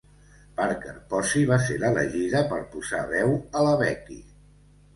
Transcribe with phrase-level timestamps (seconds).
[0.59, 4.21] Parker Posey va ser l'elegida per posar veu a la Becky.